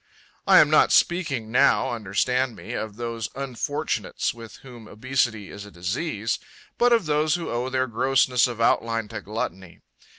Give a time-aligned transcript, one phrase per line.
[0.47, 5.69] I am not speaking now, understand me, of those unfortunates with whom obesity is a
[5.69, 6.39] disease,
[6.79, 9.81] but of those who owe their grossness of outline to gluttony.